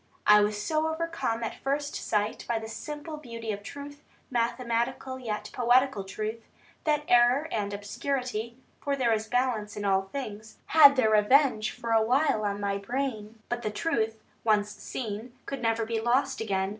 [0.25, 5.51] I was so overcome at first sight by the simple beauty of truth, mathematical yet
[5.53, 6.41] poetical truth,
[6.85, 11.69] that error and obscurity (for there is a balance in all things) had their revenge
[11.69, 13.37] for a while on my brain.
[13.47, 16.69] But the truth, once seen, could never be lost again.